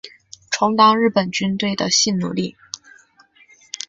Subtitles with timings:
[0.49, 2.55] 充当日本军队的性奴隶